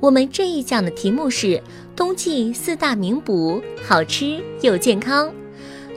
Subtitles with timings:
[0.00, 1.60] 我们这一讲的题目是
[1.96, 5.28] 冬季四大名补，好吃又健康。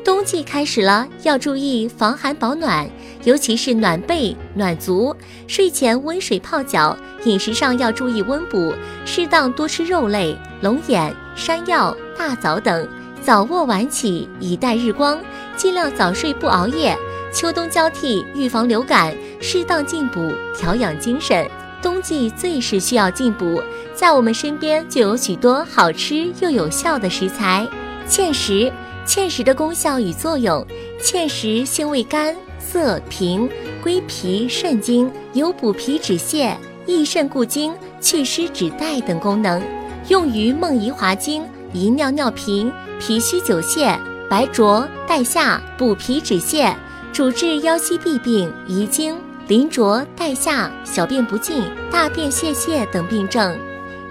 [0.04, 2.90] 冬季开始了，要注意防寒保暖，
[3.24, 5.16] 尤其是暖被、暖足。
[5.48, 8.74] 睡前温水泡脚，饮食上要注意温补，
[9.06, 12.88] 适当多吃肉类、龙眼、山药、大枣等。
[13.22, 15.20] 早卧晚起，以待日光，
[15.56, 16.98] 尽量早睡不熬夜。
[17.32, 21.48] 秋冬交替，预防流感，适当进补，调养精神。
[21.82, 23.62] 冬季最是需要进补，
[23.96, 27.68] 在我们身边就有许多好吃又有效的食材。
[28.08, 28.72] 芡实，
[29.06, 30.66] 芡实的功效与作用：
[31.02, 33.50] 芡实性味甘涩平，
[33.82, 39.62] 归脾肾经，有补脾止泻、益肾固精、祛湿止带等功能，
[40.10, 43.98] 用于梦遗滑精、遗尿尿频、脾虚久泻、
[44.30, 46.76] 白浊带下、补脾止泻，
[47.14, 49.18] 主治腰膝痹病、遗精。
[49.48, 53.58] 淋浊带下、小便不尽、大便泄泻等病症。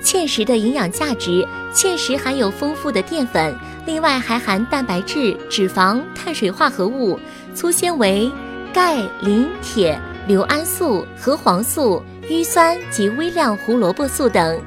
[0.02, 3.54] 芡实的营养价值：芡实含有丰富的淀粉，
[3.86, 7.18] 另外还含蛋白质、脂肪、碳水化合物、
[7.54, 8.30] 粗纤维、
[8.72, 14.60] 钙、磷、铁、硫胺素、核黄素、淤酸及微量胡萝卜素等。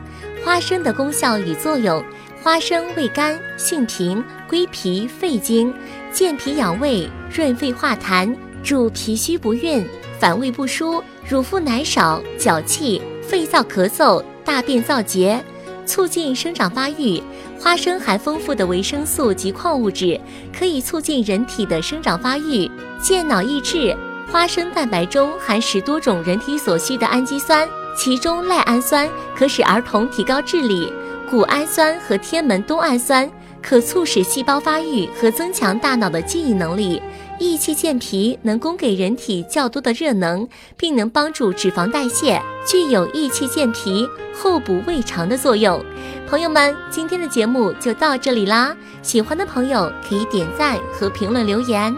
[0.45, 2.03] 花生的功效与作用：
[2.41, 5.73] 花生味甘，性平，归脾肺经，
[6.11, 9.85] 健脾养胃，润肺化痰，助脾虚不孕。
[10.19, 15.37] 反胃不舒、乳腹奶少、脚气、肺燥咳嗽、大便燥结，
[15.85, 17.21] 促进生长发育。
[17.59, 20.17] 花生含丰富的维生素及矿物质，
[20.57, 22.71] 可以促进人体的生长发育，
[23.01, 23.93] 健脑益智。
[24.31, 27.67] 花生蛋白中含十多种人体所需的氨基酸，
[27.97, 30.91] 其中赖氨酸可使儿童提高智力，
[31.29, 33.29] 谷氨酸和天门冬氨酸
[33.61, 37.01] 可促使细胞发育和增强大脑的记忆能力。
[37.43, 45.83] 益气健脾能供给人体较多的热能，并能帮助脂肪代谢，具有益气健脾、厚补胃肠的作用。
[46.25, 48.73] 朋友们，今天的节目就到这里啦！
[49.01, 51.93] 喜欢的朋友可以点赞和评论留言。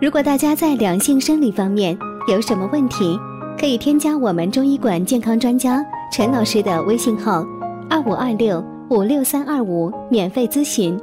[0.00, 1.96] 如果大家在两性生理方面
[2.26, 3.16] 有什么问题，
[3.58, 5.82] 可以添加我们中医馆健康专家
[6.12, 7.46] 陈老师的微信号：
[7.88, 11.00] 二五二六五六三二五，免费咨询。